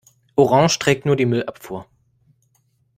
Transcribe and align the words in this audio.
Orange 0.35 0.79
trägt 0.79 1.05
nur 1.05 1.15
die 1.15 1.27
Müllabfuhr. 1.27 1.85